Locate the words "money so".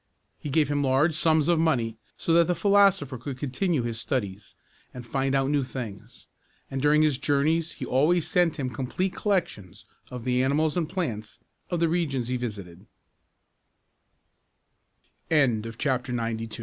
1.59-2.33